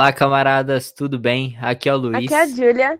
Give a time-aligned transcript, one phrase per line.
[0.00, 1.58] Olá, camaradas, tudo bem?
[1.60, 2.24] Aqui é o Luiz.
[2.24, 2.98] Aqui é a Júlia.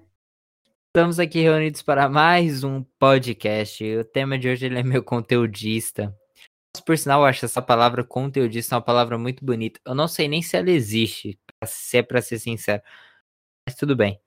[0.89, 3.83] Estamos aqui reunidos para mais um podcast.
[3.97, 6.15] O tema de hoje é meu conteudista.
[6.85, 9.81] Por sinal, eu acho essa palavra conteudista uma palavra muito bonita.
[9.87, 12.83] Eu não sei nem se ela existe, se é para ser sincero.
[13.67, 14.21] Mas tudo bem.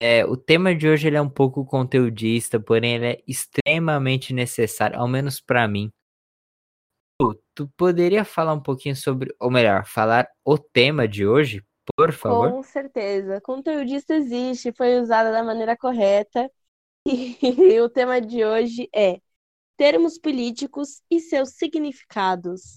[0.00, 4.98] É, o tema de hoje ele é um pouco conteudista, porém ele é extremamente necessário,
[4.98, 5.92] ao menos para mim.
[7.20, 11.62] Tu, tu poderia falar um pouquinho sobre, ou melhor, falar o tema de hoje?
[11.96, 12.50] Por favor.
[12.50, 13.40] Com certeza.
[13.40, 16.50] Conteudista existe, foi usada da maneira correta.
[17.06, 19.20] E o tema de hoje é
[19.78, 22.74] termos políticos e seus significados.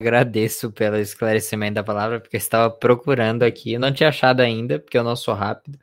[0.00, 3.72] Agradeço pelo esclarecimento da palavra, porque eu estava procurando aqui.
[3.72, 5.78] Eu não tinha achado ainda, porque eu não sou rápido.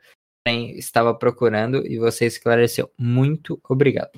[0.46, 2.90] Estava procurando e você esclareceu.
[2.96, 4.12] Muito obrigado.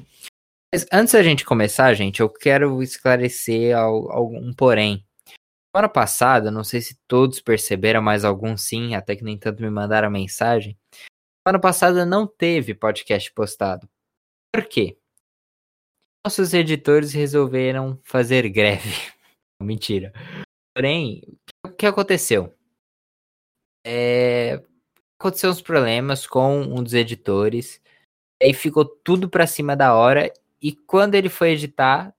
[0.73, 5.08] Mas antes da gente começar, gente, eu quero esclarecer algum porém.
[5.75, 9.71] Semana passada, não sei se todos perceberam, mas alguns sim, até que nem tanto me
[9.71, 10.79] mandaram mensagem.
[11.47, 13.89] Semana passada não teve podcast postado.
[14.53, 14.99] Por quê?
[16.25, 18.91] Nossos editores resolveram fazer greve.
[19.63, 20.13] Mentira.
[20.75, 21.23] Porém,
[21.65, 22.55] o que aconteceu?
[23.85, 24.63] É...
[25.19, 27.81] Aconteceu uns problemas com um dos editores.
[28.43, 30.33] Aí ficou tudo pra cima da hora.
[30.63, 32.15] E quando ele foi editar,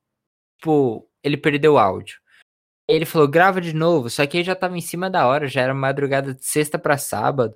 [0.58, 2.19] tipo, ele perdeu o áudio.
[2.89, 5.61] Ele falou, grava de novo, só que aí já tava em cima da hora, já
[5.61, 7.55] era madrugada de sexta para sábado.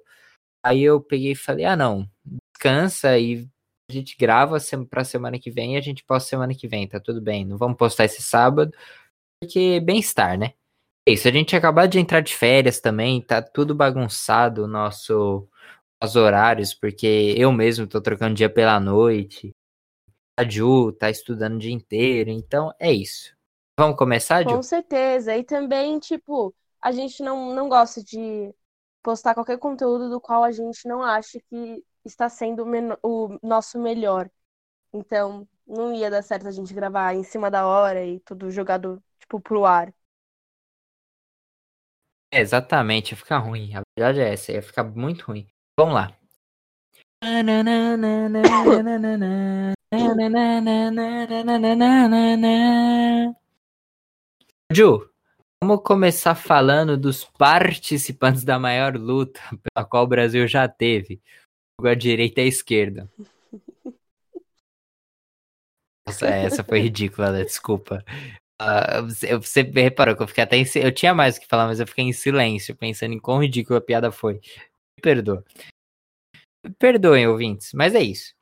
[0.63, 2.07] Aí eu peguei e falei, ah não,
[2.53, 3.47] descansa e
[3.89, 4.57] a gente grava
[4.89, 7.45] pra semana que vem e a gente posta semana que vem, tá tudo bem.
[7.45, 8.72] Não vamos postar esse sábado,
[9.41, 10.53] porque bem-estar, né?
[11.07, 15.47] É isso, a gente acabou de entrar de férias também, tá tudo bagunçado o nosso
[16.03, 19.51] os horários, porque eu mesmo tô trocando dia pela noite.
[20.38, 23.33] A Ju tá estudando o dia inteiro, então é isso.
[23.78, 24.50] Vamos começar, Ju?
[24.56, 25.35] Com certeza.
[25.35, 28.53] E também, tipo, a gente não, não gosta de
[29.01, 32.66] postar qualquer conteúdo do qual a gente não acha que está sendo
[33.01, 34.29] o nosso melhor.
[34.94, 39.01] Então, não ia dar certo a gente gravar em cima da hora e tudo jogado,
[39.19, 39.94] tipo, pro ar.
[42.31, 43.73] É, exatamente, ia ficar ruim.
[43.75, 45.47] A verdade é essa, ia ficar muito ruim.
[45.78, 46.16] Vamos lá.
[54.72, 55.09] Ju,
[55.62, 61.22] vamos começar falando dos participantes da maior luta pela qual o Brasil já teve.
[61.81, 63.12] A direita e a esquerda.
[66.07, 67.44] Nossa, essa foi ridícula, né?
[67.44, 68.03] desculpa.
[68.62, 71.79] Uh, você reparou que eu fiquei até em, Eu tinha mais o que falar, mas
[71.79, 74.35] eu fiquei em silêncio, pensando em quão ridícula a piada foi.
[74.35, 75.44] Me perdoa.
[76.79, 78.34] Perdoem, ouvintes, mas é isso.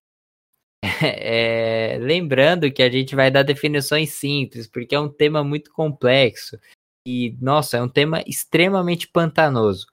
[0.84, 6.60] É, lembrando que a gente vai dar definições simples, porque é um tema muito complexo.
[7.08, 9.88] E, nossa, é um tema extremamente pantanoso.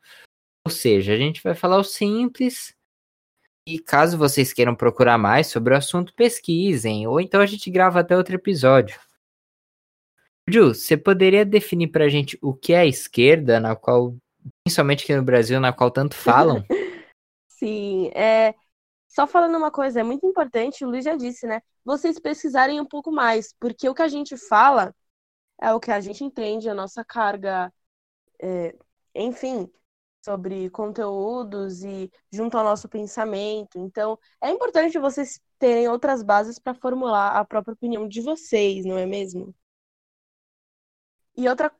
[0.66, 2.75] Ou seja, a gente vai falar o simples.
[3.66, 7.06] E caso vocês queiram procurar mais sobre o assunto, pesquisem.
[7.06, 8.99] Ou então a gente grava até outro episódio.
[10.49, 14.16] Ju, você poderia definir pra gente o que é a esquerda, na qual,
[14.65, 16.65] principalmente aqui no Brasil, na qual tanto falam?
[17.49, 18.55] Sim, é,
[19.08, 21.62] só falando uma coisa, é muito importante, o Luiz já disse, né?
[21.84, 24.94] Vocês pesquisarem um pouco mais, porque o que a gente fala
[25.60, 27.72] é o que a gente entende, a nossa carga,
[28.41, 28.76] é,
[29.14, 29.69] enfim,
[30.24, 33.78] sobre conteúdos e junto ao nosso pensamento.
[33.78, 38.98] Então, é importante vocês terem outras bases para formular a própria opinião de vocês, não
[38.98, 39.54] é mesmo?
[41.34, 41.72] E outra.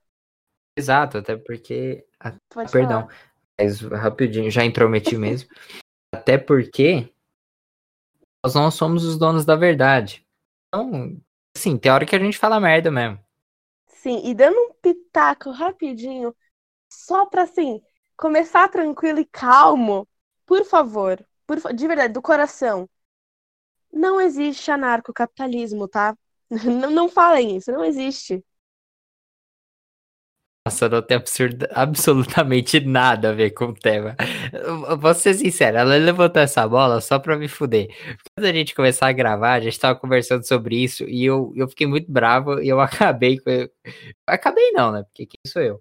[0.77, 2.07] Exato, até porque.
[2.49, 3.33] Pode Perdão, falar.
[3.59, 5.49] mas rapidinho, já intrometi mesmo.
[6.15, 7.13] até porque
[8.55, 10.25] nós não somos os donos da verdade.
[10.69, 11.17] Então,
[11.57, 13.19] assim, tem hora que a gente fala merda mesmo.
[13.89, 16.35] Sim, e dando um pitaco rapidinho,
[16.91, 17.83] só pra assim,
[18.17, 20.09] começar tranquilo e calmo,
[20.47, 22.89] por favor, por, de verdade, do coração.
[23.93, 26.17] Não existe anarcocapitalismo, tá?
[26.65, 28.43] Não, não falem isso, não existe.
[30.67, 34.15] Nossa, não tem absurdo, absolutamente nada a ver com o tema.
[34.53, 37.89] Eu vou ser sincero, ela levantou essa bola só pra me fuder.
[38.35, 41.69] Quando a gente começar a gravar, a gente tava conversando sobre isso e eu, eu
[41.69, 43.51] fiquei muito bravo e eu acabei com.
[44.27, 45.03] Acabei não, né?
[45.05, 45.81] Porque quem sou eu?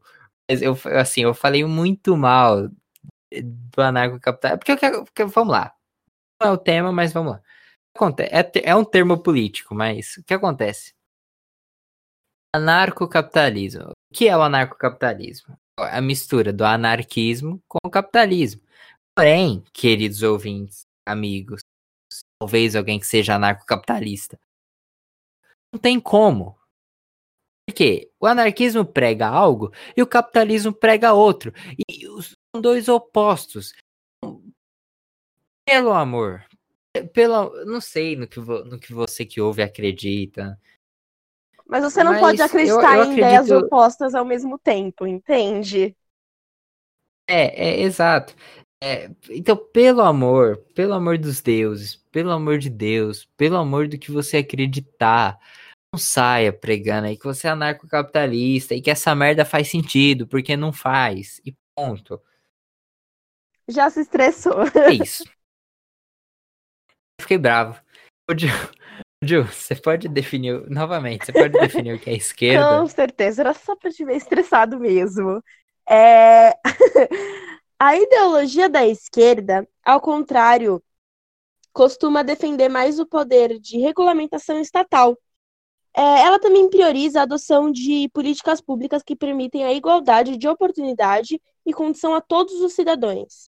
[0.49, 2.69] Mas eu, assim, eu falei muito mal
[3.31, 4.57] do anarcocapital.
[4.57, 5.73] Porque, porque vamos lá.
[6.41, 7.41] Não é o tema, mas vamos lá.
[8.19, 10.93] É, é um termo político, mas o que acontece?
[12.53, 13.89] Anarcocapitalismo.
[13.89, 15.57] O que é o anarcocapitalismo?
[15.77, 18.61] A mistura do anarquismo com o capitalismo.
[19.15, 21.61] Porém, queridos ouvintes, amigos,
[22.39, 24.39] talvez alguém que seja anarcocapitalista,
[25.71, 26.57] não tem como.
[27.67, 31.53] Porque o anarquismo prega algo e o capitalismo prega outro.
[31.89, 32.05] E
[32.55, 33.73] são dois opostos.
[35.65, 36.45] Pelo amor.
[37.13, 40.59] Pelo, não sei no que, no que você que ouve acredita.
[41.67, 43.17] Mas você não Mas pode acreditar eu, eu em acredito...
[43.17, 45.95] ideias opostas ao mesmo tempo, entende?
[47.29, 48.33] É, é exato.
[48.81, 53.97] É, então, pelo amor, pelo amor dos deuses, pelo amor de Deus, pelo amor do
[53.97, 55.37] que você acreditar,
[55.91, 60.55] não saia pregando aí que você é anarcocapitalista e que essa merda faz sentido, porque
[60.55, 61.41] não faz.
[61.45, 62.21] E ponto.
[63.67, 64.63] Já se estressou.
[64.75, 65.23] É isso.
[67.19, 67.81] Fiquei bravo.
[69.21, 72.79] Ju, você pode definir, novamente, você pode definir o que é esquerda?
[72.79, 75.41] Com certeza, era só pra te ver estressado mesmo.
[75.89, 76.53] É...
[77.79, 80.83] A ideologia da esquerda, ao contrário,
[81.71, 85.15] costuma defender mais o poder de regulamentação estatal.
[85.95, 91.39] É, ela também prioriza a adoção de políticas públicas que permitem a igualdade de oportunidade
[91.65, 93.49] e condição a todos os cidadãos.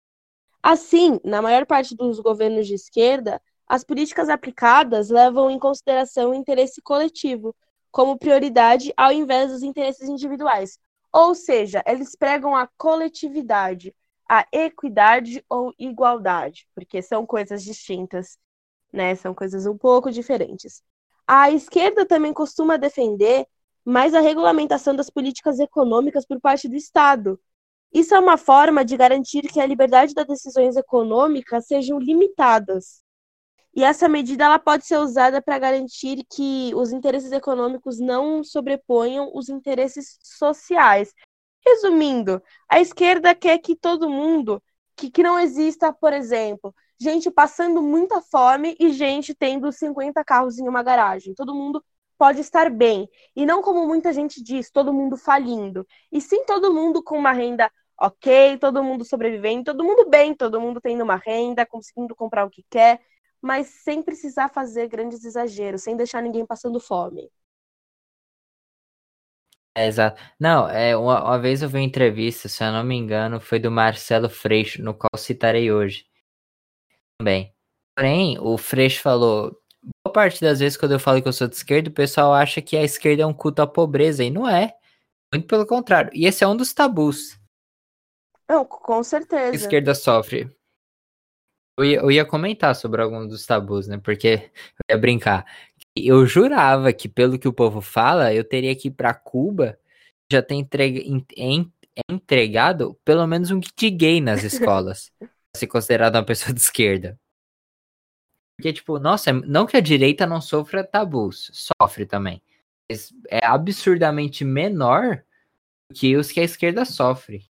[0.61, 6.33] Assim, na maior parte dos governos de esquerda, as políticas aplicadas levam em consideração o
[6.33, 7.55] interesse coletivo
[7.91, 10.79] como prioridade ao invés dos interesses individuais.
[11.11, 13.95] Ou seja, eles pregam a coletividade,
[14.27, 18.37] a equidade ou igualdade, porque são coisas distintas,
[18.91, 19.13] né?
[19.15, 20.81] São coisas um pouco diferentes.
[21.27, 23.45] A esquerda também costuma defender
[23.85, 27.39] mais a regulamentação das políticas econômicas por parte do Estado.
[27.93, 33.02] Isso é uma forma de garantir que a liberdade das decisões econômicas sejam limitadas.
[33.75, 39.31] E essa medida ela pode ser usada para garantir que os interesses econômicos não sobreponham
[39.33, 41.11] os interesses sociais.
[41.65, 44.61] Resumindo, a esquerda quer que todo mundo,
[44.95, 50.59] que, que não exista, por exemplo, gente passando muita fome e gente tendo 50 carros
[50.59, 51.33] em uma garagem.
[51.33, 51.83] Todo mundo
[52.17, 53.09] pode estar bem.
[53.35, 55.85] E não como muita gente diz, todo mundo falindo.
[56.11, 60.59] E sim todo mundo com uma renda ok, todo mundo sobrevivendo, todo mundo bem, todo
[60.59, 62.99] mundo tendo uma renda, conseguindo comprar o que quer,
[63.43, 67.29] mas sem precisar fazer grandes exageros, sem deixar ninguém passando fome.
[69.75, 70.21] É, exato.
[70.39, 73.59] Não, é, uma, uma, vez eu vi uma entrevista, se eu não me engano, foi
[73.59, 76.05] do Marcelo Freixo, no qual citarei hoje.
[77.19, 77.53] Também.
[77.97, 79.59] Porém, o Freixo falou,
[80.05, 82.61] boa parte das vezes quando eu falo que eu sou de esquerda, o pessoal acha
[82.61, 84.73] que a esquerda é um culto à pobreza, e não é.
[85.33, 86.11] Muito pelo contrário.
[86.13, 87.37] E esse é um dos tabus.
[88.47, 89.51] Não, com certeza.
[89.51, 90.49] A esquerda sofre.
[91.77, 93.97] Eu ia, eu ia comentar sobre alguns dos tabus, né?
[93.97, 94.51] Porque
[94.87, 95.45] eu ia brincar
[95.95, 99.77] eu jurava que, pelo que o povo fala, eu teria que ir para Cuba
[100.31, 101.05] já ter entregue,
[102.09, 105.11] entregado pelo menos um kit gay nas escolas.
[105.19, 107.19] pra ser considerado uma pessoa de esquerda.
[108.57, 112.41] Porque, tipo, nossa, não que a direita não sofra tabus, sofre também.
[113.29, 115.23] É absurdamente menor
[115.93, 117.49] que os que a esquerda sofre.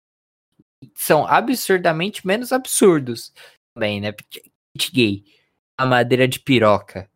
[0.94, 3.32] São absurdamente menos absurdos
[3.74, 4.12] também, né?
[4.12, 5.24] Kit gay,
[5.76, 7.10] a madeira de piroca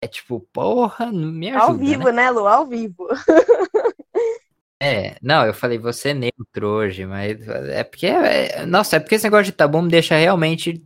[0.00, 1.64] é tipo, porra, me ajuda.
[1.64, 2.46] Ao vivo, né, né Lu?
[2.46, 3.08] Ao vivo.
[4.80, 9.16] É, não, eu falei você é neutro hoje, mas é porque, é, nossa, é porque
[9.16, 10.80] esse negócio de bom me deixa realmente,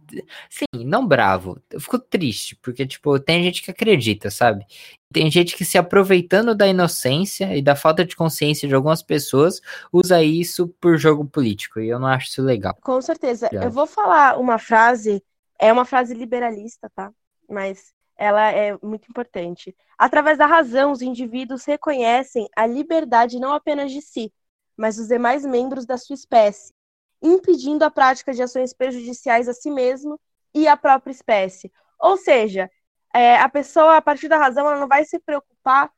[0.48, 4.64] sim, não bravo, eu fico triste, porque, tipo, tem gente que acredita, sabe?
[5.12, 9.60] Tem gente que se aproveitando da inocência e da falta de consciência de algumas pessoas,
[9.92, 12.74] usa isso por jogo político, e eu não acho isso legal.
[12.80, 15.22] Com certeza, eu vou falar uma frase,
[15.58, 17.12] é uma frase liberalista, tá?
[17.46, 17.92] Mas
[18.22, 19.76] ela é muito importante.
[19.98, 24.32] Através da razão, os indivíduos reconhecem a liberdade não apenas de si,
[24.76, 26.72] mas dos demais membros da sua espécie,
[27.20, 30.20] impedindo a prática de ações prejudiciais a si mesmo
[30.54, 31.72] e à própria espécie.
[31.98, 32.70] Ou seja,
[33.12, 35.92] é, a pessoa, a partir da razão, ela não vai se preocupar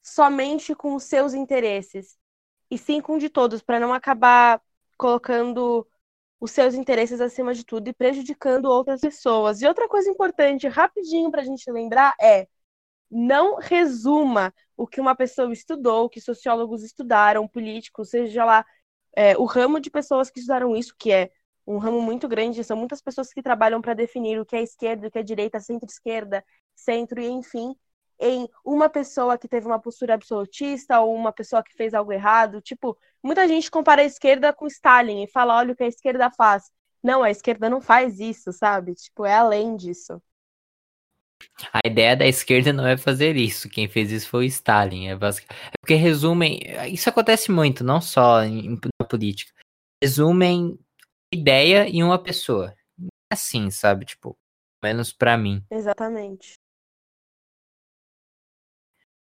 [0.00, 2.16] somente com os seus interesses,
[2.70, 4.62] e sim com de todos, para não acabar
[4.96, 5.84] colocando
[6.40, 9.62] os seus interesses acima de tudo e prejudicando outras pessoas.
[9.62, 12.46] E outra coisa importante, rapidinho para a gente lembrar, é
[13.10, 18.64] não resuma o que uma pessoa estudou, o que sociólogos estudaram, políticos, seja lá
[19.16, 21.30] é, o ramo de pessoas que estudaram isso, que é
[21.66, 25.08] um ramo muito grande, são muitas pessoas que trabalham para definir o que é esquerda,
[25.08, 27.74] o que é direita, centro-esquerda, centro e enfim,
[28.18, 32.60] em uma pessoa que teve uma postura absolutista ou uma pessoa que fez algo errado.
[32.60, 36.30] Tipo, muita gente compara a esquerda com Stalin e fala: olha o que a esquerda
[36.30, 36.70] faz.
[37.02, 38.94] Não, a esquerda não faz isso, sabe?
[38.94, 40.20] Tipo, é além disso.
[41.72, 43.68] A ideia da esquerda não é fazer isso.
[43.68, 45.08] Quem fez isso foi o Stalin.
[45.08, 45.46] É, basic...
[45.50, 46.60] é porque resumem.
[46.90, 49.52] Isso acontece muito, não só em, na política.
[50.02, 50.78] Resumem
[51.32, 52.74] ideia em uma pessoa.
[53.30, 54.04] É assim, sabe?
[54.04, 54.36] Tipo,
[54.82, 55.62] menos para mim.
[55.70, 56.54] Exatamente.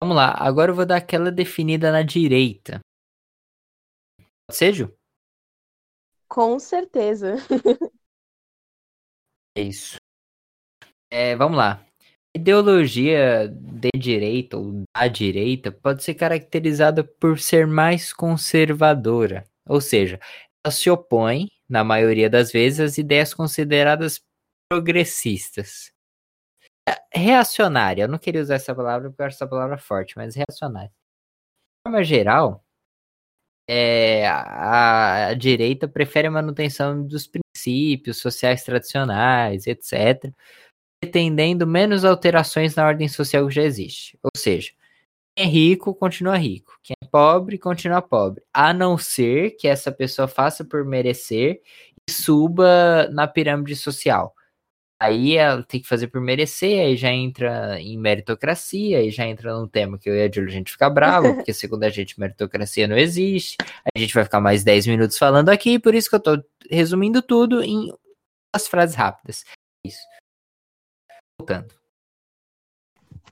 [0.05, 2.79] Vamos lá, agora eu vou dar aquela definida na direita.
[4.47, 4.95] Pode ser, Ju?
[6.29, 7.37] Com certeza.
[9.57, 9.97] É isso.
[11.11, 11.87] É, vamos lá.
[12.37, 20.19] Ideologia de direita ou da direita pode ser caracterizada por ser mais conservadora, ou seja,
[20.63, 24.21] ela se opõe, na maioria das vezes, às ideias consideradas
[24.69, 25.94] progressistas.
[26.89, 30.35] É, reacionária, eu não queria usar essa palavra porque eu acho essa palavra forte, mas
[30.35, 30.91] reacionária.
[30.91, 32.65] De forma geral,
[33.69, 40.33] é, a, a direita prefere a manutenção dos princípios sociais tradicionais, etc.,
[41.01, 44.19] pretendendo menos alterações na ordem social que já existe.
[44.23, 44.73] Ou seja,
[45.37, 49.91] quem é rico continua rico, quem é pobre continua pobre, a não ser que essa
[49.93, 51.61] pessoa faça por merecer
[52.09, 54.35] e suba na pirâmide social.
[55.01, 59.53] Aí ela tem que fazer por merecer, aí já entra em meritocracia, aí já entra
[59.53, 62.19] num tema que eu e a Júlia a gente fica bravo, porque segundo a gente
[62.19, 63.57] meritocracia não existe.
[63.95, 67.21] A gente vai ficar mais 10 minutos falando aqui, por isso que eu tô resumindo
[67.21, 67.93] tudo em
[68.53, 69.45] as frases rápidas.
[69.85, 69.99] Isso
[71.39, 71.75] voltando.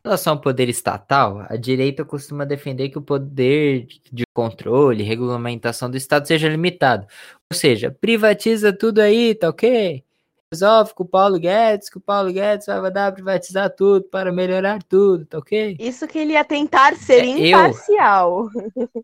[0.05, 5.07] Em relação ao poder estatal, a direita costuma defender que o poder de controle e
[5.07, 7.07] regulamentação do Estado seja limitado.
[7.53, 10.05] Ou seja, privatiza tudo aí, tá ok?
[10.53, 14.83] Resolve com o Paulo Guedes, que o Paulo Guedes vai mandar privatizar tudo para melhorar
[14.83, 15.77] tudo, tá ok?
[15.81, 18.49] Isso que ele ia tentar ser é, imparcial.
[18.95, 19.03] Eu...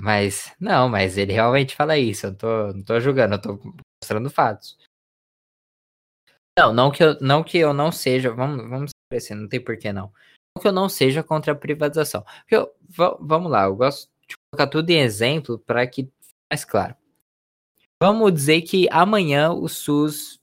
[0.00, 2.26] Mas, não, mas ele realmente fala isso.
[2.26, 3.60] Eu tô, não tô julgando, eu tô
[4.02, 4.78] mostrando fatos.
[6.58, 9.92] Não, não que eu não, que eu não seja, vamos, vamos assim, não tem porquê
[9.92, 10.10] não.
[10.56, 12.24] Não que eu não seja contra a privatização.
[12.50, 12.74] Eu,
[13.20, 16.96] vamos lá, eu gosto de colocar tudo em exemplo para que fique mais claro.
[18.00, 20.40] Vamos dizer que amanhã o SUS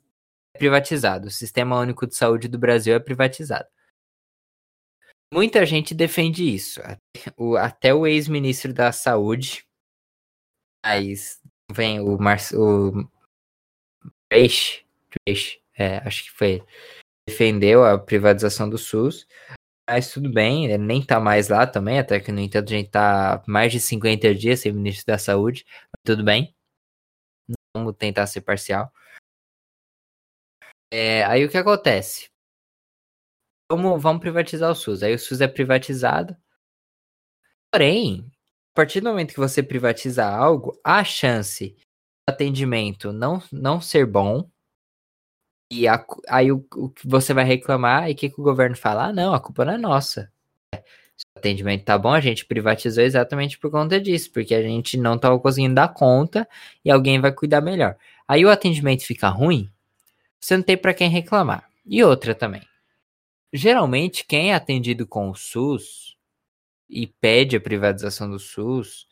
[0.54, 3.68] é privatizado, o Sistema Único de Saúde do Brasil é privatizado.
[5.34, 6.82] Muita gente defende isso.
[7.60, 9.66] Até o ex-ministro da Saúde,
[10.86, 13.10] mas vem o Marcelo
[14.30, 14.86] Peixe,
[15.78, 16.64] é, acho que foi,
[17.28, 19.28] defendeu a privatização do SUS,
[19.90, 22.90] mas tudo bem, ele nem tá mais lá também, até que no entanto a gente
[22.90, 25.66] tá mais de 50 dias sem ministro da saúde,
[26.04, 26.55] tudo bem,
[27.76, 28.92] vamos tentar ser parcial.
[30.92, 32.30] É, aí o que acontece?
[33.70, 36.38] Vamos, vamos privatizar o SUS, aí o SUS é privatizado,
[37.72, 38.32] porém,
[38.72, 41.76] a partir do momento que você privatiza algo, a chance
[42.28, 44.48] do atendimento não, não ser bom,
[45.72, 48.78] e a, aí o, o, que você vai reclamar e o que, que o governo
[48.78, 49.08] fala?
[49.08, 50.32] Ah, não, a culpa não é nossa.
[51.36, 55.18] O atendimento tá bom, a gente privatizou exatamente por conta disso, porque a gente não
[55.18, 56.48] tava conseguindo dar conta
[56.84, 57.96] e alguém vai cuidar melhor.
[58.28, 59.70] Aí o atendimento fica ruim,
[60.40, 61.68] você não tem para quem reclamar.
[61.86, 62.62] E outra também.
[63.54, 66.18] Geralmente, quem é atendido com o SUS
[66.90, 69.08] e pede a privatização do SUS,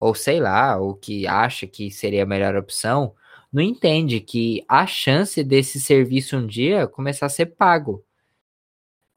[0.00, 3.14] ou sei lá, ou que acha que seria a melhor opção,
[3.52, 8.04] não entende que a chance desse serviço um dia começar a ser pago.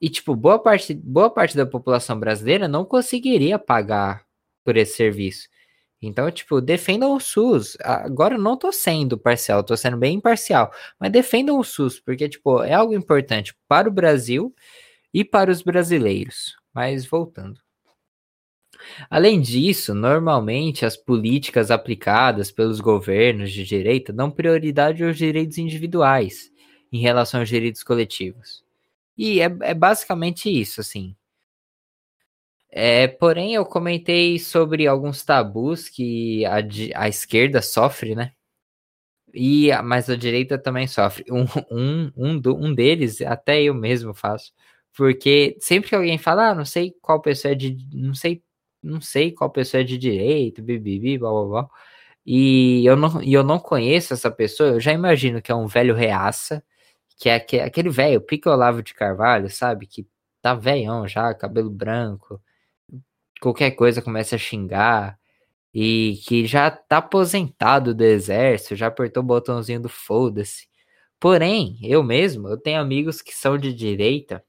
[0.02, 4.26] E, tipo, boa parte, boa parte da população brasileira não conseguiria pagar
[4.64, 5.48] por esse serviço.
[6.02, 7.76] Então, tipo, defendam o SUS.
[7.80, 10.72] Agora eu não tô sendo parcial, tô sendo bem imparcial.
[10.98, 14.52] Mas defendam o SUS, porque, tipo, é algo importante para o Brasil
[15.14, 16.56] e para os brasileiros.
[16.74, 17.60] Mas voltando.
[19.08, 26.50] Além disso, normalmente as políticas aplicadas pelos governos de direita dão prioridade aos direitos individuais
[26.92, 28.64] em relação aos direitos coletivos.
[29.16, 31.16] E é, é basicamente isso, assim.
[32.70, 36.56] É, porém, eu comentei sobre alguns tabus que a,
[36.96, 38.32] a esquerda sofre, né?
[39.34, 41.24] E, mas a direita também sofre.
[41.30, 44.52] Um, um, um, um deles, até eu mesmo faço.
[44.96, 47.76] Porque sempre que alguém fala, ah, não sei qual pessoa é de.
[47.92, 48.42] Não sei
[48.82, 51.68] não sei qual pessoa é de direito, bibibi, blá blá blá.
[52.26, 55.66] E eu não, e eu não conheço essa pessoa, eu já imagino que é um
[55.66, 56.64] velho reaça,
[57.18, 59.86] que é aquele velho, Pique Olavo de Carvalho, sabe?
[59.86, 60.06] Que
[60.40, 62.40] tá velhão já, cabelo branco,
[63.40, 65.18] qualquer coisa começa a xingar,
[65.74, 70.68] e que já tá aposentado do exército, já apertou o botãozinho do foda-se.
[71.20, 74.44] Porém, eu mesmo, eu tenho amigos que são de direita,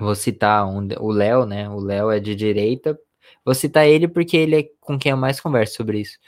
[0.00, 1.68] vou citar um, o Léo, né?
[1.68, 2.98] O Léo é de direita,
[3.44, 6.18] Vou citar ele porque ele é com quem eu mais converso sobre isso.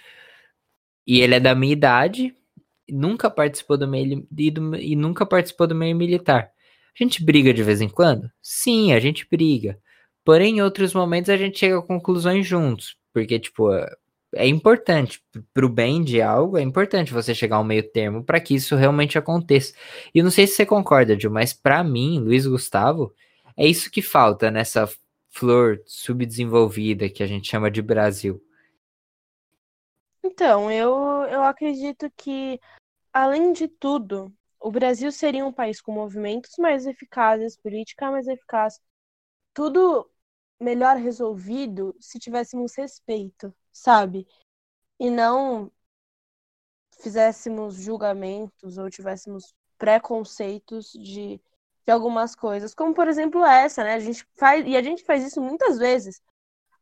[1.07, 2.35] E ele é da minha idade,
[2.88, 6.50] nunca participou do meio e, do, e nunca participou do meio militar.
[6.99, 8.31] A gente briga de vez em quando?
[8.40, 9.78] Sim, a gente briga.
[10.25, 13.71] Porém, em outros momentos a gente chega a conclusões juntos, porque tipo,
[14.35, 15.21] é importante
[15.55, 19.19] pro bem de algo, é importante você chegar ao meio termo para que isso realmente
[19.19, 19.75] aconteça.
[20.14, 23.12] E não sei se você concorda, Gil, mas para mim, Luiz Gustavo,
[23.57, 24.88] é isso que falta nessa
[25.31, 28.43] flor subdesenvolvida que a gente chama de Brasil?
[30.26, 30.90] Então, eu,
[31.30, 32.61] eu acredito que,
[33.12, 38.80] além de tudo, o Brasil seria um país com movimentos mais eficazes, política mais eficaz,
[39.54, 40.11] tudo
[40.61, 44.26] melhor resolvido se tivéssemos respeito, sabe?
[44.99, 45.71] E não
[47.00, 51.40] fizéssemos julgamentos ou tivéssemos preconceitos de,
[51.85, 53.95] de algumas coisas, como por exemplo essa, né?
[53.95, 56.21] A gente faz, e a gente faz isso muitas vezes.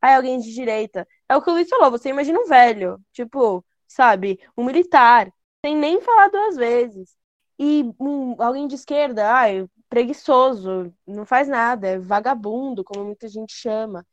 [0.00, 1.06] Aí alguém de direita.
[1.28, 5.32] É o que o Luiz falou, você imagina um velho, tipo, sabe, um militar,
[5.64, 7.16] sem nem falar duas vezes.
[7.58, 13.54] E um, alguém de esquerda, ai, preguiçoso, não faz nada, é vagabundo, como muita gente
[13.54, 14.06] chama.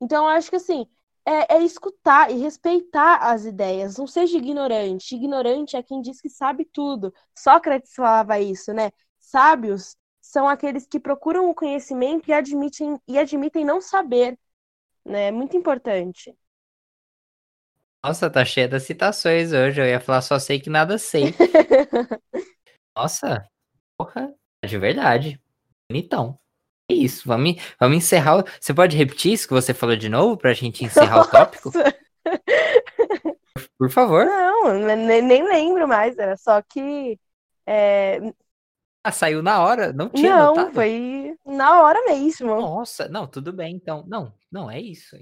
[0.00, 0.86] Então, eu acho que assim,
[1.26, 3.98] é, é, escutar e respeitar as ideias.
[3.98, 5.14] Não seja ignorante.
[5.16, 7.12] Ignorante é quem diz que sabe tudo.
[7.36, 8.90] Sócrates falava isso, né?
[9.18, 14.38] Sábios são aqueles que procuram o conhecimento e admitem, e admitem não saber.
[15.04, 15.28] Né?
[15.28, 16.36] É muito importante.
[18.06, 19.80] Nossa, tá cheia das citações hoje.
[19.80, 21.34] Eu ia falar só sei que nada sei.
[22.96, 23.44] Nossa,
[23.98, 24.32] porra,
[24.64, 25.40] de verdade.
[25.90, 26.38] Bonitão.
[26.88, 28.44] É isso, vamos, vamos encerrar.
[28.60, 31.28] Você pode repetir isso que você falou de novo pra gente encerrar Nossa.
[31.28, 31.72] o tópico?
[33.76, 34.24] Por favor.
[34.24, 37.18] Não, nem, nem lembro mais, era só que.
[37.66, 38.20] É...
[39.02, 39.92] Ah, saiu na hora?
[39.92, 40.74] Não tinha Não, notado.
[40.74, 42.54] foi na hora mesmo.
[42.60, 44.04] Nossa, não, tudo bem, então.
[44.06, 45.16] Não, não, é isso.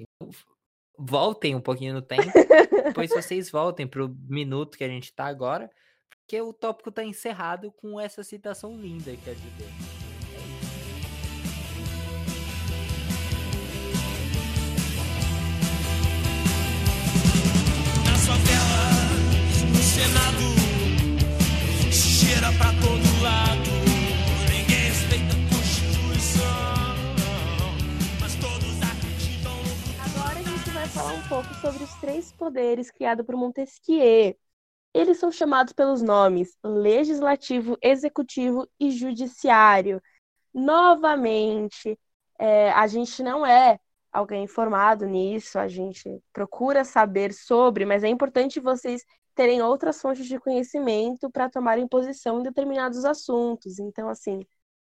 [0.98, 2.22] Voltem um pouquinho no tempo,
[2.84, 5.70] depois vocês voltem pro minuto que a gente tá agora,
[6.20, 10.03] porque o tópico tá encerrado com essa citação linda que a gente deu.
[31.34, 34.36] Pouco sobre os três poderes criados por Montesquieu.
[34.94, 40.00] Eles são chamados pelos nomes legislativo, executivo e judiciário.
[40.54, 41.98] Novamente,
[42.38, 43.80] é, a gente não é
[44.12, 49.02] alguém informado nisso, a gente procura saber sobre, mas é importante vocês
[49.34, 53.80] terem outras fontes de conhecimento para tomarem posição em determinados assuntos.
[53.80, 54.46] Então, assim,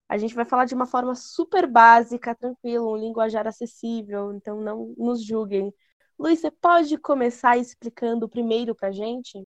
[0.07, 4.95] a gente vai falar de uma forma super básica, tranquila, um linguajar acessível, então não
[4.99, 5.73] nos julguem.
[6.19, 9.47] Luiz, você pode começar explicando primeiro para gente?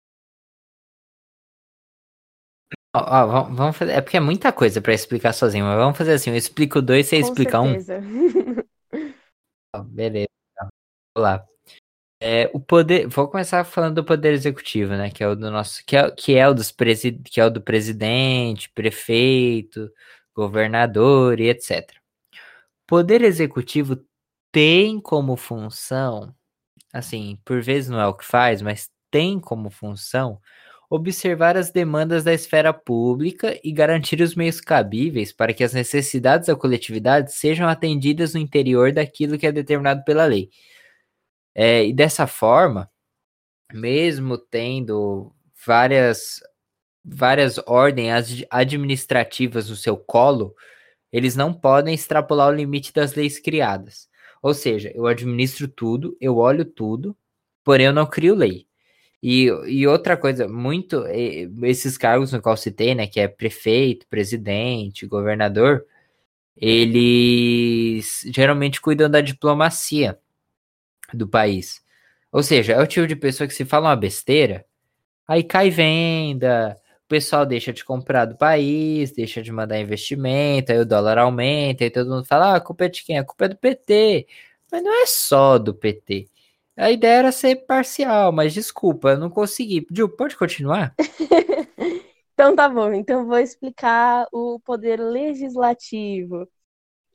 [2.95, 3.93] Ó, ó, vamos fazer.
[3.93, 7.07] É porque é muita coisa para explicar sozinho, mas vamos fazer assim: eu explico dois,
[7.07, 8.01] você Com explica certeza.
[8.01, 8.57] um.
[9.75, 10.29] Ó, beleza.
[11.17, 11.47] Vamos lá.
[12.21, 15.85] É, o poder, vou começar falando do poder executivo, né, que é o do nosso,
[15.87, 19.91] que é, que é o dos presi, que é o do presidente, prefeito,
[20.35, 22.01] governador e etc.
[22.85, 23.99] O poder executivo
[24.53, 26.36] tem como função,
[26.99, 30.41] assim, por vezes não é o que faz, mas tem como função
[30.89, 36.47] observar as demandas da esfera pública e garantir os meios cabíveis para que as necessidades
[36.47, 40.51] da coletividade sejam atendidas no interior daquilo que é determinado pela lei.
[41.55, 42.91] É, e dessa forma,
[43.73, 45.33] mesmo tendo
[45.67, 46.41] várias,
[47.05, 50.55] várias ordens administrativas no seu colo,
[51.13, 54.09] eles não podem extrapolar o limite das leis criadas.
[54.47, 57.17] Ou seja, eu administro tudo, eu olho tudo,
[57.65, 58.69] porém eu não crio lei.
[59.21, 61.05] E, e outra coisa, muito
[61.65, 65.85] esses cargos no qual citei, né, que é prefeito, presidente, governador,
[66.57, 70.17] eles geralmente cuidam da diplomacia
[71.13, 71.83] do país.
[72.31, 74.65] Ou seja, é o tipo de pessoa que se fala uma besteira,
[75.27, 80.79] aí cai venda, o pessoal deixa de comprar do país, deixa de mandar investimento, aí
[80.79, 83.19] o dólar aumenta, aí todo mundo fala, ah, a culpa é de quem?
[83.19, 84.27] A culpa é do PT.
[84.71, 86.29] Mas não é só do PT.
[86.77, 89.87] A ideia era ser parcial, mas desculpa, eu não consegui.
[89.91, 90.95] Gil, pode continuar?
[92.35, 96.47] então tá bom, então vou explicar o poder legislativo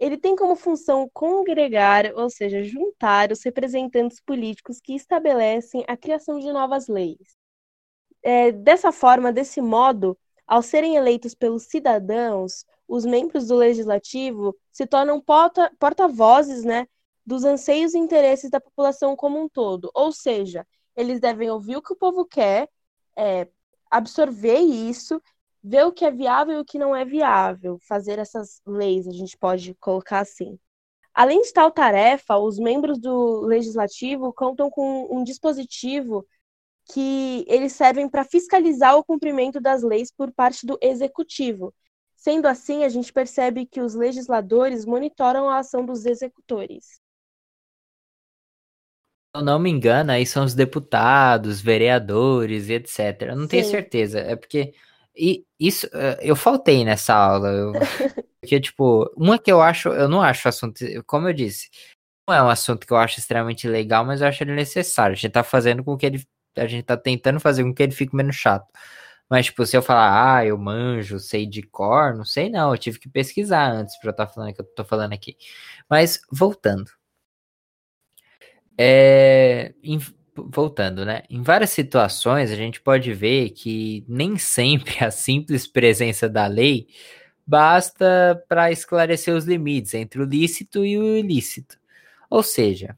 [0.01, 6.39] ele tem como função congregar, ou seja, juntar os representantes políticos que estabelecem a criação
[6.39, 7.37] de novas leis.
[8.23, 14.85] É, dessa forma, desse modo, ao serem eleitos pelos cidadãos, os membros do legislativo se
[14.85, 15.21] tornam
[15.79, 16.87] porta-vozes né,
[17.25, 19.89] dos anseios e interesses da população como um todo.
[19.93, 22.69] Ou seja, eles devem ouvir o que o povo quer,
[23.17, 23.47] é,
[23.89, 25.21] absorver isso
[25.63, 29.11] ver o que é viável e o que não é viável, fazer essas leis, a
[29.11, 30.57] gente pode colocar assim.
[31.13, 36.25] Além de tal tarefa, os membros do legislativo contam com um dispositivo
[36.91, 41.73] que eles servem para fiscalizar o cumprimento das leis por parte do executivo.
[42.15, 47.01] Sendo assim, a gente percebe que os legisladores monitoram a ação dos executores.
[49.33, 53.21] eu não me engano, aí são os deputados, vereadores e etc.
[53.29, 53.49] Eu não Sim.
[53.49, 54.19] tenho certeza.
[54.19, 54.73] É porque.
[55.15, 57.49] E isso, eh, eu faltei nessa aula.
[57.49, 57.71] Eu,
[58.41, 61.69] porque, tipo, uma que eu acho, eu não acho assunto, como eu disse,
[62.27, 65.13] não é um assunto que eu acho extremamente legal, mas eu acho ele necessário.
[65.13, 66.23] A gente tá fazendo com que ele.
[66.55, 68.67] A gente tá tentando fazer com que ele fique menos chato.
[69.29, 72.71] Mas, tipo, se eu falar, ah, eu manjo, sei de cor, não sei não.
[72.71, 75.13] Eu tive que pesquisar antes pra eu estar tá falando o que eu tô falando
[75.13, 75.37] aqui.
[75.89, 76.91] Mas, voltando.
[78.77, 79.99] É, em,
[80.35, 81.23] voltando, né?
[81.29, 86.87] Em várias situações a gente pode ver que nem sempre a simples presença da lei
[87.45, 91.77] basta para esclarecer os limites entre o lícito e o ilícito.
[92.29, 92.97] Ou seja,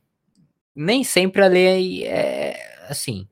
[0.75, 3.27] nem sempre a lei é assim.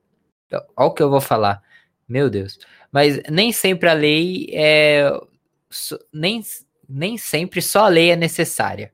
[0.52, 1.62] Olha o que eu vou falar.
[2.08, 2.60] Meu Deus.
[2.92, 5.12] Mas nem sempre a lei é.
[6.14, 6.42] Nem,
[6.88, 8.92] nem sempre só a lei é necessária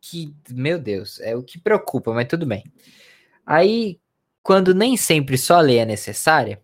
[0.00, 2.64] que, meu Deus, é o que preocupa, mas tudo bem.
[3.44, 4.00] Aí,
[4.42, 6.62] quando nem sempre só a lei é necessária,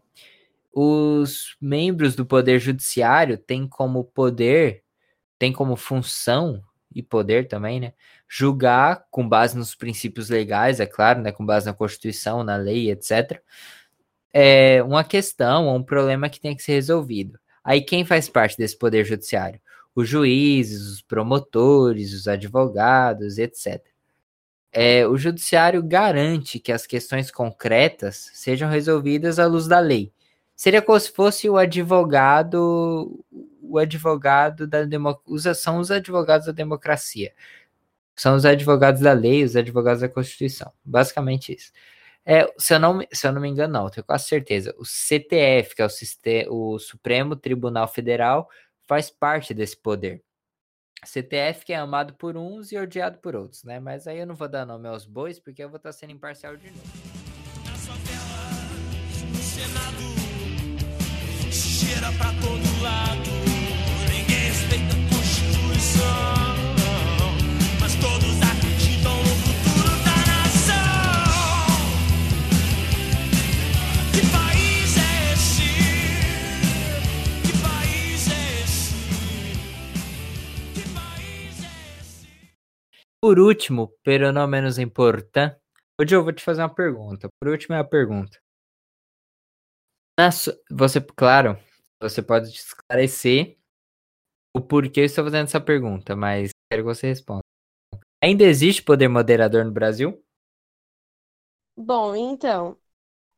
[0.73, 4.85] os membros do Poder Judiciário têm como poder,
[5.39, 6.63] têm como função
[6.95, 7.93] e poder também, né?
[8.29, 11.33] Julgar com base nos princípios legais, é claro, né?
[11.33, 13.41] Com base na Constituição, na lei, etc.
[14.33, 17.39] É uma questão ou um problema que tem que ser resolvido.
[17.65, 19.61] Aí quem faz parte desse Poder Judiciário?
[19.95, 23.85] os juízes, os promotores, os advogados, etc.
[24.73, 30.13] É, o judiciário garante que as questões concretas sejam resolvidas à luz da lei.
[30.61, 33.25] Seria como se fosse o advogado,
[33.63, 37.33] o advogado da democracia, são os advogados da democracia.
[38.15, 40.71] São os advogados da lei, os advogados da Constituição.
[40.85, 41.73] Basicamente isso.
[42.27, 44.75] É, se, eu não, se eu não me engano, não, tenho quase certeza.
[44.77, 48.47] O CTF, que é o, o Supremo Tribunal Federal,
[48.87, 50.23] faz parte desse poder.
[51.03, 53.81] CTF que é amado por uns e odiado por outros, né?
[53.81, 56.55] Mas aí eu não vou dar nome aos bois porque eu vou estar sendo imparcial
[56.55, 56.83] de novo.
[62.01, 63.31] No pra todo lado,
[64.09, 66.41] ninguém respeita a Constituição.
[83.23, 85.57] Por último, pero não menos importante,
[86.01, 87.29] hoje eu vou te fazer uma pergunta.
[87.39, 88.39] Por último é a pergunta.
[90.71, 91.59] Você, claro,
[92.01, 93.59] você pode esclarecer
[94.57, 97.43] o porquê eu estou fazendo essa pergunta, mas quero que você responda.
[98.23, 100.23] Ainda existe poder moderador no Brasil?
[101.77, 102.77] Bom, então,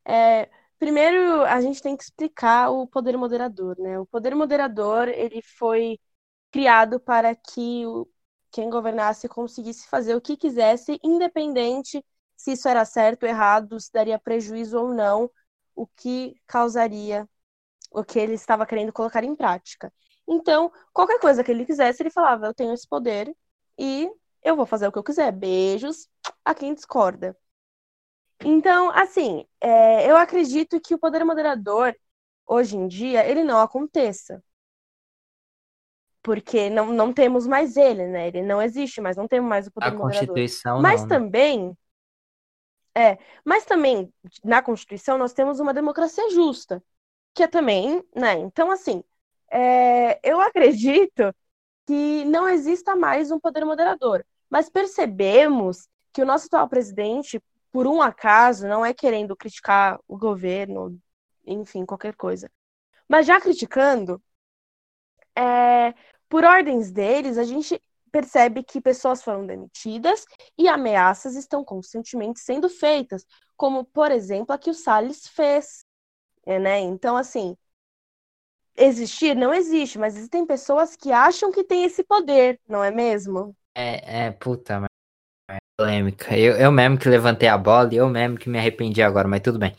[0.07, 3.99] é, primeiro a gente tem que explicar o poder moderador, né?
[3.99, 5.99] O poder moderador ele foi
[6.51, 8.09] criado para que o,
[8.51, 12.05] quem governasse conseguisse fazer o que quisesse, independente
[12.37, 15.31] se isso era certo ou errado, se daria prejuízo ou não,
[15.75, 17.29] o que causaria
[17.93, 19.93] o que ele estava querendo colocar em prática.
[20.27, 23.35] Então, qualquer coisa que ele quisesse, ele falava: Eu tenho esse poder
[23.79, 24.11] e
[24.43, 25.33] eu vou fazer o que eu quiser.
[25.33, 26.09] Beijos
[26.45, 27.37] a quem discorda.
[28.45, 31.95] Então, assim, é, eu acredito que o poder moderador,
[32.47, 34.43] hoje em dia, ele não aconteça
[36.23, 38.29] porque não, não temos mais ele, né?
[38.29, 40.29] Ele não existe, mas não temos mais o poder a moderador.
[40.29, 41.15] Constituição mas não, né?
[41.17, 41.77] também
[42.95, 44.13] é, mas também
[44.45, 46.83] na Constituição nós temos uma democracia justa,
[47.35, 48.35] que também, né?
[48.39, 49.03] Então assim,
[49.51, 51.35] é, eu acredito
[51.87, 57.41] que não exista mais um poder moderador, mas percebemos que o nosso atual presidente,
[57.71, 60.99] por um acaso, não é querendo criticar o governo,
[61.47, 62.51] enfim, qualquer coisa,
[63.09, 64.23] mas já criticando,
[65.37, 65.95] é,
[66.29, 70.25] por ordens deles, a gente percebe que pessoas foram demitidas
[70.57, 75.85] e ameaças estão constantemente sendo feitas, como, por exemplo, a que o Salles fez.
[76.47, 76.81] É, né?
[76.81, 77.57] Então, assim,
[78.77, 83.57] existir não existe, mas existem pessoas que acham que tem esse poder, não é mesmo?
[83.75, 84.89] É, é puta, mas
[85.51, 86.37] é polêmica.
[86.39, 89.41] Eu, eu mesmo que levantei a bola e eu mesmo que me arrependi agora, mas
[89.41, 89.75] tudo bem.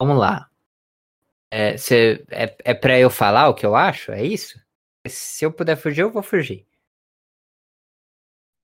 [0.00, 0.50] Vamos lá.
[1.50, 4.10] É, cê, é, é pra eu falar o que eu acho?
[4.12, 4.58] É isso?
[5.06, 6.66] Se eu puder fugir, eu vou fugir.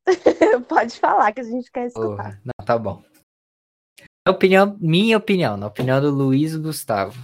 [0.68, 2.40] Pode falar que a gente quer escutar.
[2.44, 3.02] Oh, não, tá bom.
[4.30, 7.18] Opinião, minha opinião, na opinião do Luiz Gustavo.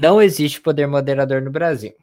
[0.00, 1.94] Não existe poder moderador no Brasil.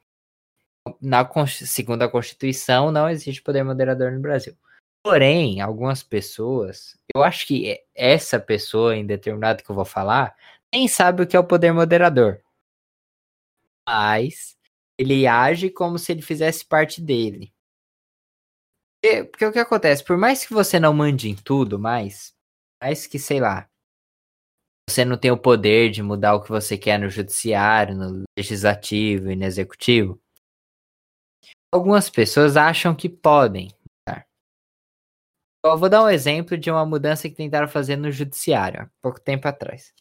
[1.01, 4.55] Na, segundo a Constituição, não existe poder moderador no Brasil.
[5.03, 10.36] Porém, algumas pessoas, eu acho que essa pessoa em determinado que eu vou falar,
[10.71, 12.41] nem sabe o que é o poder moderador.
[13.88, 14.57] Mas
[14.97, 17.53] ele age como se ele fizesse parte dele.
[19.01, 20.03] Porque, porque o que acontece?
[20.03, 22.37] Por mais que você não mande em tudo mais,
[22.82, 23.70] mais que, sei lá,
[24.90, 29.30] você não tem o poder de mudar o que você quer no judiciário, no legislativo
[29.30, 30.20] e no executivo,
[31.74, 33.70] algumas pessoas acham que podem
[34.08, 34.26] mudar.
[35.66, 39.20] Eu vou dar um exemplo de uma mudança que tentaram fazer no judiciário há pouco
[39.20, 39.94] tempo atrás.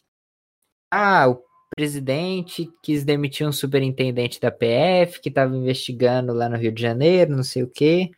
[0.89, 1.43] Ah, o
[1.75, 7.35] presidente quis demitir um superintendente da PF que estava investigando lá no Rio de Janeiro,
[7.35, 8.09] não sei o quê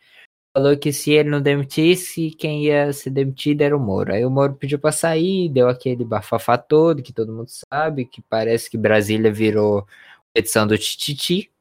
[0.54, 4.14] falou que se ele não demitisse, quem ia ser demitido era o Moro.
[4.14, 8.22] Aí o Moro pediu para sair, deu aquele bafafá todo, que todo mundo sabe, que
[8.22, 9.88] parece que Brasília virou
[10.36, 11.52] edição do Tititi.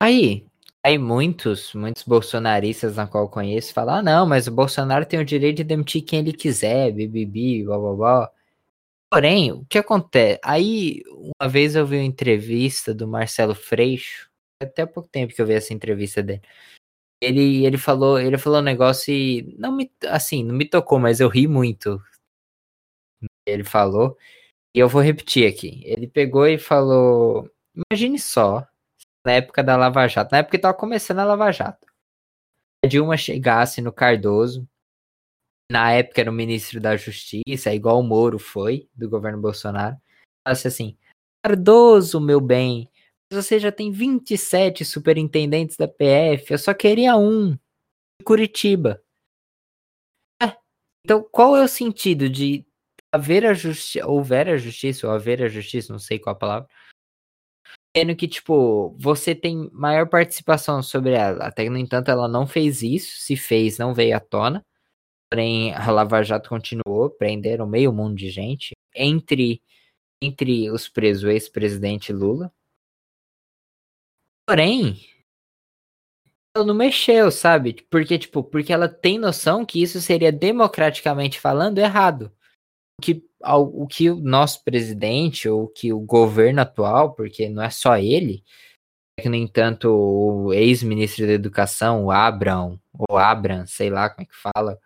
[0.00, 0.46] Aí,
[0.82, 5.20] aí muitos, muitos bolsonaristas na qual eu conheço falam, ah, não, mas o Bolsonaro tem
[5.20, 8.32] o direito de demitir quem ele quiser, bibibi, blá blá blá.
[9.10, 10.40] Porém, o que acontece?
[10.44, 11.02] Aí,
[11.40, 14.28] uma vez eu vi uma entrevista do Marcelo Freixo,
[14.60, 16.42] até há pouco tempo que eu vi essa entrevista dele.
[17.20, 21.20] Ele, ele falou, ele falou um negócio e não me, assim, não me tocou, mas
[21.20, 22.00] eu ri muito.
[23.46, 24.16] Ele falou
[24.74, 25.82] e eu vou repetir aqui.
[25.84, 28.66] Ele pegou e falou: Imagine só,
[29.26, 31.86] na época da Lava Jato, na época que tava começando a Lava Jato,
[32.84, 34.68] a Dilma chegasse no Cardoso,
[35.70, 39.96] na época era o ministro da Justiça, igual o Moro foi, do governo Bolsonaro,
[40.46, 40.96] falasse assim:
[41.44, 42.88] Cardoso, meu bem,
[43.32, 49.02] você já tem 27 superintendentes da PF, eu só queria um, de Curitiba.
[50.42, 50.56] É.
[51.04, 52.66] Então, qual é o sentido de
[53.12, 56.68] haver a justiça, houver a justiça, ou haver a justiça, não sei qual a palavra,
[57.96, 61.46] sendo que, tipo, você tem maior participação sobre ela.
[61.46, 64.64] Até, no entanto, ela não fez isso, se fez, não veio à tona.
[65.30, 69.62] Porém, a Lava Jato continuou, prenderam meio mundo de gente, entre,
[70.22, 72.52] entre os presos, o ex-presidente Lula,
[74.48, 74.98] Porém,
[76.56, 77.86] ela não mexeu, sabe?
[77.90, 82.32] Porque, tipo, porque ela tem noção que isso seria democraticamente falando errado.
[82.98, 87.68] O que, o que o nosso presidente, ou que o governo atual, porque não é
[87.68, 88.42] só ele,
[89.18, 94.22] é que, no entanto, o ex-ministro da Educação, o Abram, ou Abram, sei lá como
[94.22, 94.80] é que fala,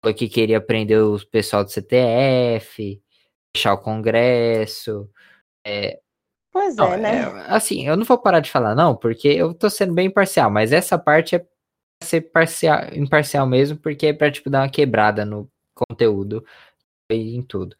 [0.00, 3.02] falou que queria prender o pessoal do CTF,
[3.56, 5.10] fechar o Congresso.
[5.66, 6.01] É,
[6.52, 7.22] Pois não, é, né?
[7.22, 10.50] É, assim, eu não vou parar de falar, não, porque eu tô sendo bem imparcial,
[10.50, 11.48] mas essa parte é pra
[12.02, 16.44] ser parcial, imparcial mesmo, porque é pra, tipo, dar uma quebrada no conteúdo
[17.10, 17.74] e em tudo.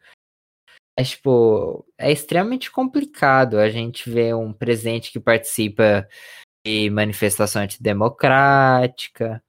[0.97, 6.07] Mas, tipo, é extremamente complicado a gente ver um presidente que participa
[6.65, 9.43] de manifestação antidemocrática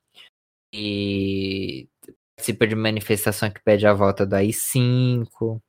[0.72, 1.88] e
[2.36, 5.62] participa de manifestação que pede a volta do AI-5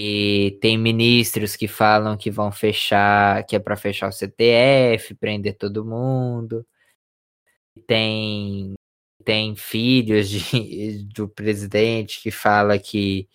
[0.00, 5.56] e tem ministros que falam que vão fechar, que é para fechar o CTF, prender
[5.58, 6.64] todo mundo.
[7.84, 8.74] Tem
[9.24, 13.28] tem filhos de, do presidente que fala que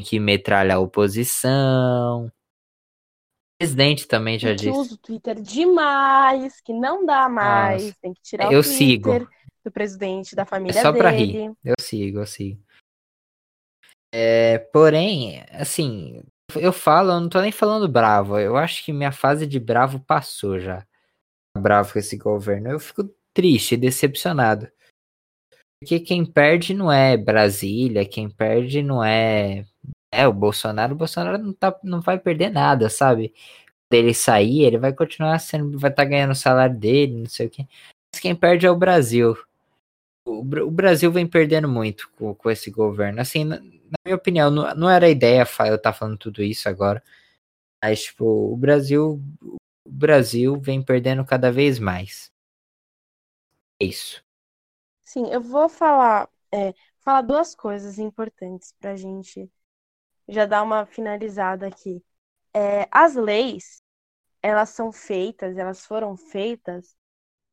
[0.00, 2.26] que metralha a oposição.
[2.26, 2.32] O
[3.58, 4.70] presidente também já disse.
[4.70, 7.96] Que usa o Twitter demais, que não dá mais, Nossa.
[8.00, 9.28] tem que tirar eu o Twitter sigo.
[9.64, 11.02] do presidente, da família é só dele.
[11.02, 11.52] Pra rir.
[11.64, 12.64] Eu sigo, eu sigo.
[14.18, 16.22] É, porém, assim,
[16.54, 18.38] eu falo, eu não tô nem falando bravo.
[18.38, 20.86] Eu acho que minha fase de bravo passou já.
[21.58, 22.70] Bravo com esse governo.
[22.70, 24.70] Eu fico triste, decepcionado.
[25.78, 29.66] Porque quem perde não é Brasília, quem perde não é.
[30.10, 30.94] É o Bolsonaro.
[30.94, 33.34] O Bolsonaro não, tá, não vai perder nada, sabe?
[33.90, 35.78] Quando ele sair, ele vai continuar sendo.
[35.78, 37.66] Vai estar tá ganhando o salário dele, não sei o quê.
[38.14, 39.36] Mas quem perde é o Brasil
[40.26, 43.20] o, Brasil vem perdendo muito com, com esse governo.
[43.20, 45.44] Assim, na, na, minha opinião, não, não era ideia eu
[45.76, 47.02] estar tá falando tudo isso agora.
[47.82, 52.32] Mas, tipo, o Brasil, o Brasil vem perdendo cada vez mais.
[53.80, 54.22] É isso.
[55.04, 59.48] Sim, eu vou falar, é, falar duas coisas importantes pra gente
[60.28, 62.02] já dar uma finalizada aqui.
[62.52, 63.80] É, as leis,
[64.42, 66.96] elas são feitas, elas foram feitas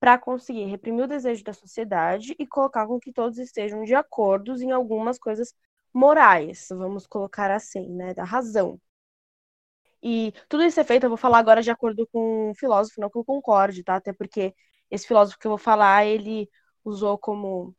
[0.03, 4.53] para conseguir reprimir o desejo da sociedade e colocar com que todos estejam de acordo
[4.61, 5.55] em algumas coisas
[5.93, 8.77] morais, vamos colocar assim, né, da razão.
[10.01, 13.09] E tudo isso é feito, eu vou falar agora de acordo com um filósofo, não
[13.09, 13.95] que eu concorde, tá?
[13.95, 14.53] Até porque
[14.91, 16.49] esse filósofo que eu vou falar, ele
[16.83, 17.73] usou como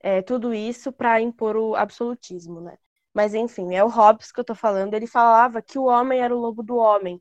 [0.00, 2.78] é, tudo isso para impor o absolutismo, né?
[3.12, 6.34] Mas enfim, é o Hobbes que eu tô falando, ele falava que o homem era
[6.34, 7.20] o lobo do homem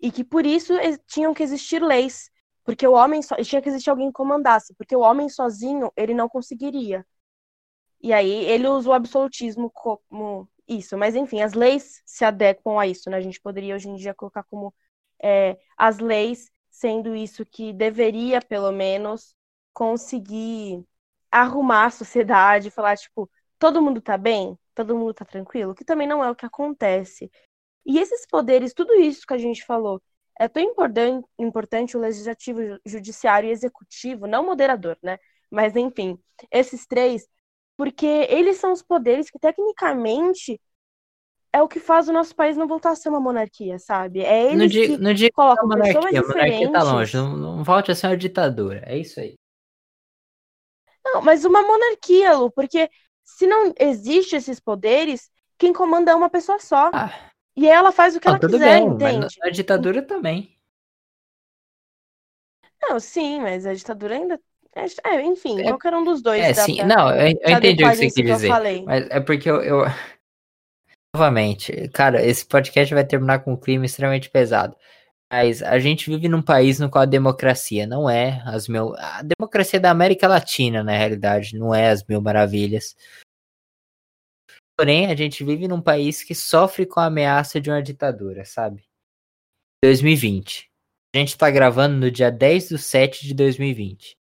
[0.00, 0.72] e que por isso
[1.06, 2.30] tinham que existir leis
[2.70, 3.34] porque o homem só.
[3.36, 7.04] Tinha que existir alguém que comandasse, porque o homem sozinho ele não conseguiria.
[8.00, 10.96] E aí ele usa o absolutismo como isso.
[10.96, 13.16] Mas enfim, as leis se adequam a isso, né?
[13.16, 14.72] A gente poderia hoje em dia colocar como
[15.20, 19.34] é, as leis sendo isso que deveria, pelo menos,
[19.74, 20.84] conseguir
[21.30, 23.28] arrumar a sociedade, falar, tipo,
[23.58, 24.56] todo mundo tá bem?
[24.76, 25.74] Todo mundo tá tranquilo?
[25.74, 27.30] Que também não é o que acontece.
[27.84, 30.00] E esses poderes, tudo isso que a gente falou,
[30.40, 35.18] é tão importante, importante o legislativo, judiciário e executivo, não moderador, né?
[35.50, 36.18] Mas enfim,
[36.50, 37.28] esses três,
[37.76, 40.58] porque eles são os poderes que tecnicamente
[41.52, 44.20] é o que faz o nosso país não voltar a ser uma monarquia, sabe?
[44.20, 46.72] É eles não digo, que não digo colocam que é monarquia, pessoas a monarquia diferentes.
[46.72, 49.34] tá longe, não, não volte a ser uma ditadura, é isso aí.
[51.04, 52.88] Não, mas uma monarquia, Lu, porque
[53.24, 56.90] se não existe esses poderes, quem comanda é uma pessoa só.
[56.94, 59.36] Ah, E ela faz o que não, ela tudo quiser, bem, entende?
[59.38, 60.56] na ditadura também.
[62.80, 64.40] Não, sim, mas a ditadura ainda.
[64.74, 67.84] é, é, enfim, É- qualquer um dos dois É, sim, pra não, eu, eu entendi
[67.84, 68.48] o que você nisso quis dizer.
[68.84, 69.84] Mas é porque eu, eu-
[71.14, 74.76] Novamente, cara, esse podcast vai terminar com um clima extremamente pesado.
[75.32, 78.94] Mas a gente vive num país no qual a democracia não é as mil.
[78.96, 82.96] A democracia da América Latina, na realidade, não é as mil maravilhas.
[84.80, 88.82] Porém, a gente vive num país que sofre com a ameaça de uma ditadura, sabe?
[89.84, 90.70] 2020.
[91.14, 94.16] A gente tá gravando no dia 10 de 7 de 2020.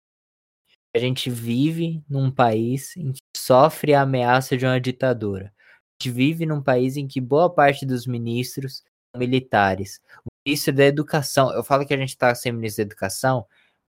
[0.96, 5.54] A gente vive num país em que sofre a ameaça de uma ditadura.
[5.56, 8.78] A gente vive num país em que boa parte dos ministros
[9.14, 10.00] são militares.
[10.24, 13.46] O ministro da Educação, eu falo que a gente tá sem ministro da Educação,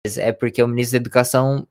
[0.06, 1.66] mas é porque o ministro da Educação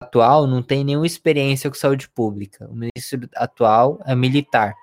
[0.00, 2.68] atual não tem nenhuma experiência com saúde pública.
[2.68, 4.74] O ministro atual é militar.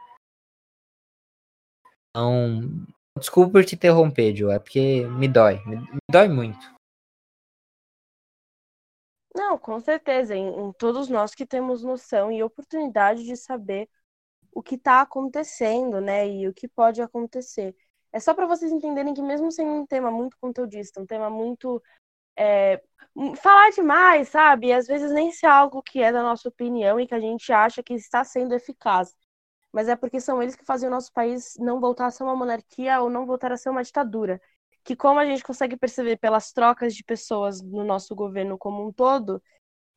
[2.10, 2.62] Então,
[3.17, 6.73] desculpa por te interromper, Joe, é porque me dói, me, dói muito.
[9.36, 13.89] Não, com certeza, em, em todos nós que temos noção e oportunidade de saber
[14.54, 17.75] o que está acontecendo, né, e o que pode acontecer.
[18.13, 21.84] É só para vocês entenderem que mesmo sendo um tema muito conteudista, um tema muito
[22.38, 22.82] é,
[23.15, 24.71] m- falar demais, sabe?
[24.74, 27.84] Às vezes nem ser algo que é da nossa opinião e que a gente acha
[27.84, 29.13] que está sendo eficaz.
[29.71, 32.36] Mas é porque são eles que fazem o nosso país não voltar a ser uma
[32.36, 34.41] monarquia ou não voltar a ser uma ditadura.
[34.84, 38.93] Que como a gente consegue perceber pelas trocas de pessoas no nosso governo como um
[38.93, 39.41] todo,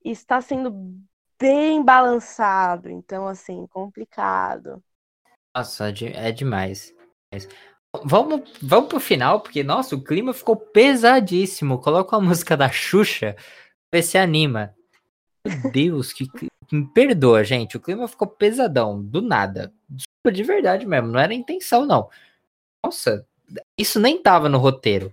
[0.04, 0.72] está sendo
[1.40, 2.88] bem balançado.
[2.90, 4.82] Então, assim, complicado.
[5.54, 6.94] Nossa, é é demais.
[8.04, 11.78] Vamos, vamos pro final, porque, nossa, o clima ficou pesadíssimo.
[11.78, 13.34] Coloca a música da Xuxa,
[13.92, 14.74] ver se anima.
[15.46, 16.28] Meu Deus, que.
[16.70, 17.78] Me perdoa, gente.
[17.78, 19.72] O clima ficou pesadão, do nada.
[19.88, 21.08] Desculpa, de verdade mesmo.
[21.08, 22.10] Não era intenção, não.
[22.84, 23.26] Nossa,
[23.78, 25.10] isso nem tava no roteiro.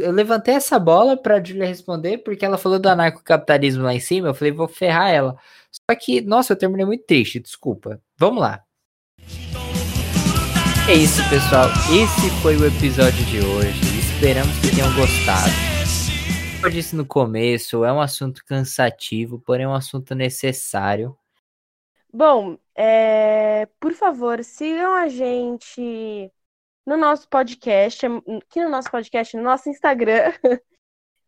[0.00, 4.28] Eu levantei essa bola pra Julia responder, porque ela falou do anarcocapitalismo lá em cima.
[4.28, 5.38] Eu falei, vou ferrar ela.
[5.70, 8.00] Só que, nossa, eu terminei muito triste, desculpa.
[8.16, 8.64] Vamos lá.
[10.88, 11.66] É isso, pessoal.
[11.90, 13.98] Esse foi o episódio de hoje.
[13.98, 15.50] Esperamos que tenham gostado.
[16.54, 21.18] Como eu disse no começo, é um assunto cansativo, porém é um assunto necessário.
[22.12, 26.30] Bom, é, por favor, sigam a gente
[26.86, 30.32] no nosso podcast, aqui no nosso podcast, no nosso Instagram.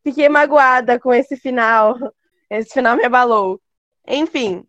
[0.04, 1.96] Fiquei magoada com esse final.
[2.48, 3.60] Esse final me abalou.
[4.06, 4.64] Enfim.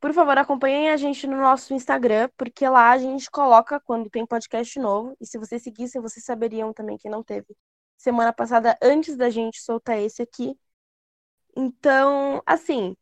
[0.00, 4.26] Por favor, acompanhem a gente no nosso Instagram, porque lá a gente coloca quando tem
[4.26, 5.14] podcast novo.
[5.20, 7.54] E se vocês seguissem, vocês saberiam também que não teve
[7.98, 10.58] semana passada, antes da gente soltar esse aqui.
[11.56, 12.96] Então, assim,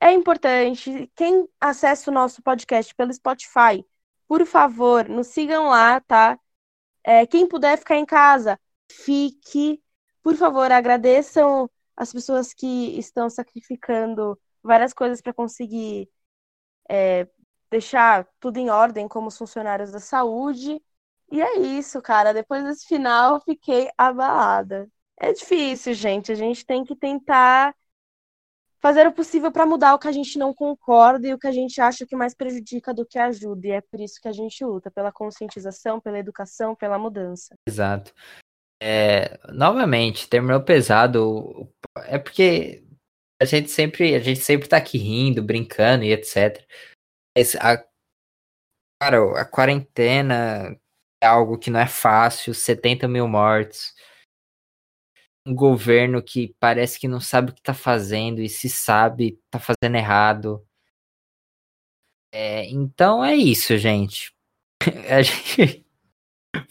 [0.00, 1.10] é importante.
[1.16, 3.84] Quem acessa o nosso podcast pelo Spotify,
[4.28, 6.38] por favor, nos sigam lá, tá?
[7.04, 8.58] É, quem puder ficar em casa,
[8.90, 9.82] fique.
[10.22, 16.08] Por favor, agradeçam as pessoas que estão sacrificando várias coisas para conseguir
[16.88, 17.26] é,
[17.70, 20.80] deixar tudo em ordem como os funcionários da saúde.
[21.30, 22.32] E é isso, cara.
[22.32, 24.88] Depois desse final, fiquei abalada.
[25.18, 26.30] É difícil, gente.
[26.30, 27.74] A gente tem que tentar
[28.80, 31.52] fazer o possível para mudar o que a gente não concorda e o que a
[31.52, 33.66] gente acha que mais prejudica do que ajuda.
[33.66, 37.56] E é por isso que a gente luta pela conscientização, pela educação, pela mudança.
[37.66, 38.12] Exato.
[38.80, 41.68] É, novamente, terminou pesado.
[42.04, 42.85] É porque
[43.40, 46.66] a gente sempre, a gente sempre tá aqui rindo, brincando e etc.
[47.36, 47.84] Mas a,
[49.00, 50.78] cara, a quarentena
[51.22, 53.94] é algo que não é fácil, 70 mil mortes.
[55.46, 59.60] Um governo que parece que não sabe o que tá fazendo e se sabe, tá
[59.60, 60.66] fazendo errado.
[62.32, 64.34] É, então é isso, gente.
[65.08, 65.86] A gente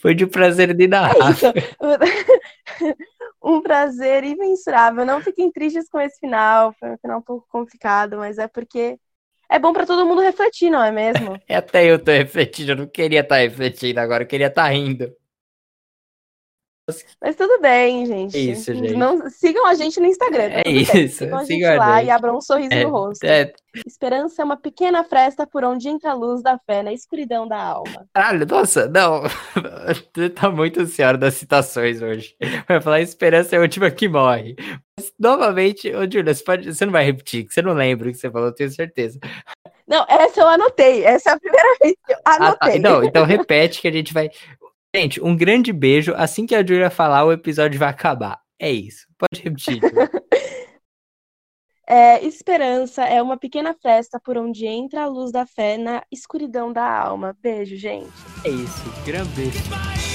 [0.00, 1.14] foi de prazer de narrar.
[3.42, 5.04] Um prazer imensurável.
[5.04, 6.74] Não fiquem tristes com esse final.
[6.78, 8.98] Foi um final um pouco complicado, mas é porque
[9.48, 11.38] é bom para todo mundo refletir, não é mesmo?
[11.48, 15.12] Até eu tô refletindo, eu não queria estar refletindo agora, eu queria estar rindo.
[17.20, 18.38] Mas tudo bem, gente.
[18.52, 18.94] Isso, gente.
[18.94, 20.50] Não, sigam a gente no Instagram.
[20.50, 21.04] tá É tudo bem.
[21.04, 22.06] isso, Sigam a gente sigam a lá gente.
[22.06, 23.24] e abram um sorriso É, no rosto.
[23.24, 23.52] é,
[23.84, 27.60] Esperança é uma pequena fresta por onde entra a luz da fé na escuridão da
[27.60, 28.06] alma.
[28.14, 29.22] caralho, nossa, não.
[30.14, 32.36] Você tá muito senhora das citações hoje.
[32.68, 34.54] Vai falar esperança é a última que morre.
[34.96, 38.12] Mas, novamente, ô Júlia, você, pode, você não vai repetir, que você não lembra o
[38.12, 39.18] que você falou, eu tenho certeza.
[39.88, 41.04] Não, essa eu anotei.
[41.04, 42.46] Essa é a primeira vez que eu Ah, tá.
[42.46, 42.78] anotei.
[42.78, 44.30] Não, então repete que a gente vai.
[44.96, 46.14] Gente, um grande beijo.
[46.16, 48.40] Assim que a Júlia falar, o episódio vai acabar.
[48.58, 49.06] É isso.
[49.18, 49.80] Pode repetir.
[51.88, 56.72] É, esperança é uma pequena fresta por onde entra a luz da fé na escuridão
[56.72, 57.36] da alma.
[57.40, 58.10] Beijo, gente.
[58.44, 58.82] É isso.
[59.04, 60.05] Grande beijo.